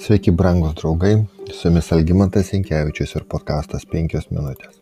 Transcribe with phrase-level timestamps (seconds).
[0.00, 1.10] Sveiki, brangūs draugai,
[1.52, 4.78] su jumis Algymantas Inkevičius ir podkastas 5 minutės.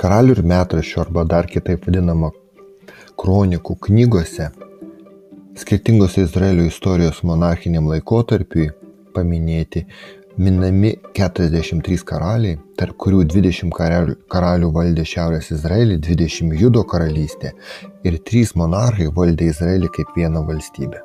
[0.00, 2.32] Karalių ir metraščių arba dar kitaip vadinamo
[3.22, 4.48] kronikų knygose
[5.62, 8.66] skirtingose Izraelio istorijos monarchiniam laikotarpiui
[9.14, 9.84] paminėti
[10.38, 17.54] minami 43 karaliai, tarp kurių 20 karalių, karalių valdė Šiaurės Izraelį, 20 Judo karalystė
[18.02, 21.04] ir 3 monarchai valdė Izraelį kaip vieną valstybę.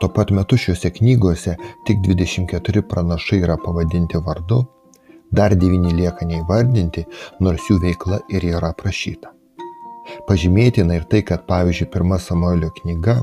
[0.00, 4.64] Tuo pat metu šiuose knygose tik 24 pranašai yra pavadinti vardu,
[5.32, 7.06] dar 9 lieka neįvardinti,
[7.40, 9.32] nors jų veikla ir yra aprašyta.
[10.26, 13.16] Pažymėtina ir tai, kad pavyzdžiui pirma Samuelio knyga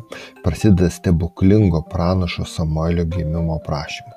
[0.43, 4.11] prasideda stebuklingo pranašo Samuelio gimimo prašymu.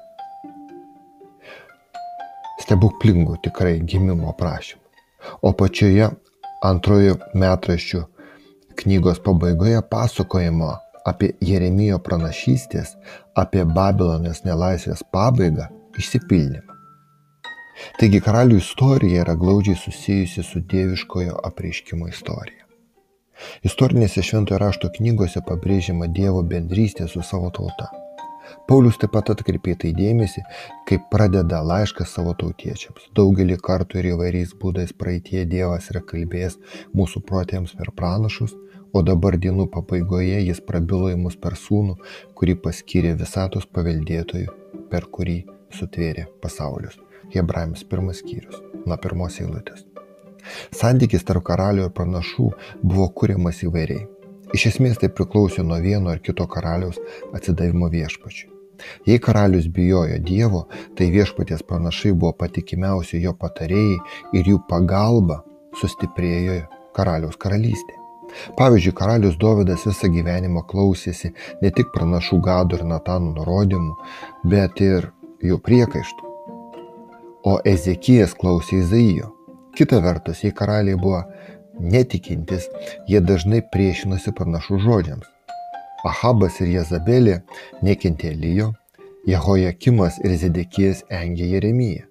[2.65, 4.83] Stebuklingų tikrai gimimo prašymu.
[5.43, 6.11] O pačioje
[6.67, 8.03] antrojo metraščių
[8.77, 10.73] knygos pabaigoje pasakojimo
[11.07, 12.97] apie Jeremijo pranašystės,
[13.35, 16.77] apie Babilonės nelaisvės pabaigą išsipildymą.
[18.01, 22.65] Taigi karalių istorija yra glaudžiai susijusi su dieviškojo apreiškimo istorija.
[23.69, 27.91] Istorinėse šventojo rašto knygose pabrėžiama Dievo bendrystė su savo tauta.
[28.71, 30.43] Paulius taip pat atkreipė tai dėmesį,
[30.89, 33.11] kaip pradeda laišką savo tautiečiams.
[33.19, 36.57] Daugelį kartų ir įvairiais būdais praeitie Dievas yra kalbėjęs
[36.97, 38.55] mūsų protėms per pranašus,
[38.97, 41.97] o dabar dienų pabaigoje jis prabilo į mus per sūnų,
[42.39, 44.55] kurį paskyrė visatos paveldėtojų,
[44.91, 45.43] per kurį
[45.77, 46.97] sutvėrė pasaulius.
[47.35, 49.85] Hebrajams pirmas skyrius, nuo pirmos eilutės.
[50.79, 52.51] Santykis tarp karalių ir pranašų
[52.83, 54.07] buvo kuriamas įvairiai.
[54.55, 57.01] Iš esmės tai priklausė nuo vieno ar kito karaliaus
[57.35, 58.53] atsidavimo viešpačiui.
[59.09, 63.99] Jei karalius bijojo Dievo, tai viešpaties pranašai buvo patikimiausi jo patarėjai
[64.39, 65.43] ir jų pagalba
[65.81, 66.61] sustiprėjo
[66.97, 68.06] karaliaus karalystė.
[68.59, 71.33] Pavyzdžiui, karalius Dovydas visą gyvenimą klausėsi
[71.63, 73.95] ne tik pranašų Gado ir Natanų nurodymų,
[74.53, 75.11] bet ir
[75.45, 76.33] jų priekaištų.
[77.47, 79.33] O Ezekijas klausė Izaijo.
[79.77, 81.23] Kita vertus, jei karaliai buvo
[81.81, 82.67] netikintis,
[83.09, 85.29] jie dažnai priešinosi pranašų žodžiams.
[86.07, 87.41] Ahabas ir Jezabelė
[87.85, 88.73] nekentė Lyjo,
[89.27, 92.07] Jehojakimas ir Zedekijas engė Jeremiją.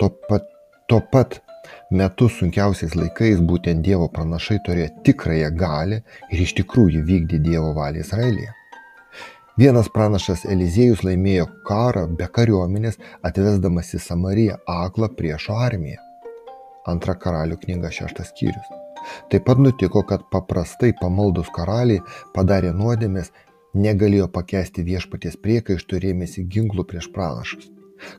[0.00, 0.48] Tuo pat,
[0.90, 1.38] tuo pat
[1.90, 6.00] metu sunkiausiais laikais būtent Dievo pranašai turėjo tikrąją galę
[6.30, 8.54] ir iš tikrųjų vykdė Dievo valią Izraelyje.
[9.60, 15.98] Vienas pranašas Eliziejus laimėjo karą be kariuomenės, atvesdamas į Samariją aklą priešo armiją.
[16.88, 18.70] Antra karalių knyga šeštas skyrius.
[19.32, 22.00] Taip pat nutiko, kad paprastai pamaldus karaliai
[22.36, 23.32] padarė nuodėmės,
[23.74, 27.68] negalėjo pakesti viešpaties priekaištų rėmėsi ginklų prieš pranašus.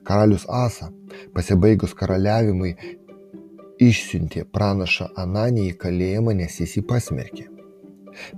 [0.06, 0.92] Karalius Asa,
[1.34, 2.76] pasibaigus karaliavimui,
[3.82, 7.48] išsiuntė pranašą Ananį į kalėjimą, nes jis jį pasmerkė.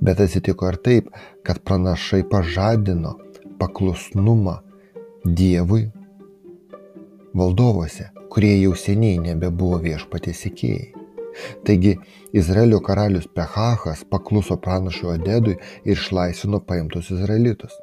[0.01, 1.09] Bet atsitiko ir taip,
[1.43, 3.17] kad pranašai pažadino
[3.59, 4.59] paklusnumą
[5.23, 5.85] Dievui
[7.33, 10.91] valdovuose, kurie jau seniai nebebuvo viešpatės įkėjai.
[11.65, 11.95] Taigi
[12.33, 17.73] Izraelio karalius Pehachas pakluso pranašui Odedui ir išlaisvino paimtus izraelitus.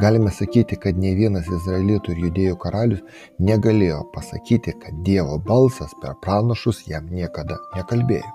[0.00, 6.16] Galime sakyti, kad ne vienas izraelitų ir judėjų karalius negalėjo pasakyti, kad Dievo balsas per
[6.24, 8.32] pranašus jam niekada nekalbėjo.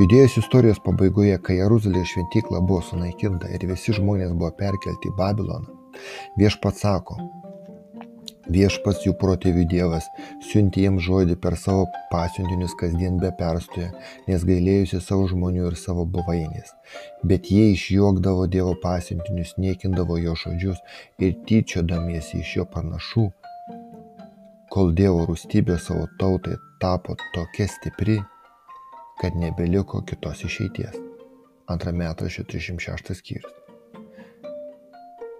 [0.00, 5.76] Judėjos istorijos pabaigoje, kai Jeruzalės šventykla buvo sunaikinta ir visi žmonės buvo perkelti į Babiloną,
[6.40, 7.18] viešpats sako,
[8.52, 10.06] Viešpas jų protėvių Dievas
[10.44, 13.88] siunti jiems žodį per savo pasiuntinius kasdien be perstojo,
[14.28, 16.74] nes gailėjusi savo žmonių ir savo buvainės.
[17.24, 20.82] Bet jie išjuokdavo Dievo pasiuntinius, niekindavo jo žodžius
[21.22, 23.30] ir tyčiodamiesi iš jo panašų,
[24.74, 28.20] kol Dievo rūstybė savo tautai tapo tokia stipri,
[29.22, 31.00] kad nebeliko kitos išeities.
[31.72, 33.61] Antrame metraščio 306 skyrius.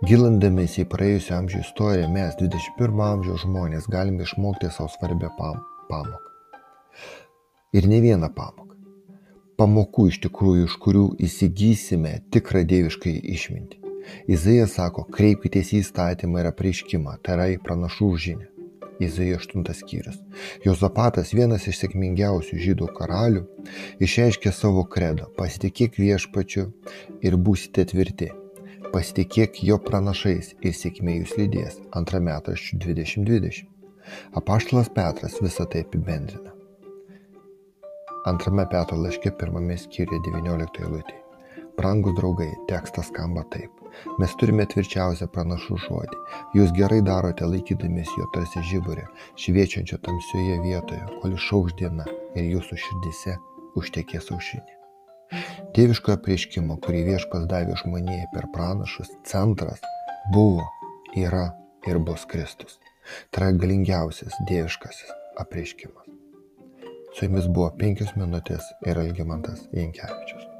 [0.02, 6.18] Gilindamiesi į praėjusio amžiaus istoriją, mes, 21 amžiaus žmonės, galime išmokti savo svarbę pamoką.
[7.78, 8.74] Ir ne vieną pamoką.
[9.62, 13.78] Pamokų iš tikrųjų, iš kurių įsigysime tikrą dieviškai išmintį.
[14.34, 18.50] Izaijas sako, kreipkitės į įstatymą ir apreiškimą, tai yra į pranašų žinę.
[18.98, 20.18] Izaijo 8 skyrius.
[20.66, 23.47] Jozapatas, vienas iš sėkmingiausių žydų karalių,
[24.03, 26.72] išreiškė savo kredą, pasitikėk viešpačiu
[27.22, 28.34] ir būsite tvirti
[28.94, 31.78] pasitikėk jo pranašais ir sėkmė jūs lydės.
[31.98, 33.68] Antra metraščių 2020.
[34.39, 36.53] Apaštalas Petras visą tai apibendrina.
[38.27, 41.16] Antrame Petro laiške pirmame skyriuje 19 eilutė.
[41.78, 43.80] Brangus draugai, tekstas skamba taip.
[44.22, 46.21] Mes turime tvirčiausią pranašų žodį.
[46.59, 49.09] Jūs gerai darote laikydamės jo tarsi žiburė,
[49.44, 52.06] šviečiančio tamsioje vietoje, kol išauš diena
[52.36, 53.36] ir jūsų širdise
[53.80, 54.81] užtekės aušinė.
[55.76, 59.82] Dieviškojo prieškimo, kurį viešpas davė žmonėje per pranašus, centras
[60.34, 60.66] buvo,
[61.16, 61.48] yra
[61.88, 62.78] ir bus Kristus.
[63.32, 65.10] Tai yra galingiausias dieviškasis
[65.42, 66.08] apreiškimas.
[67.12, 70.52] Su jumis buvo penkios minutės ir Algymantas Jankievičius.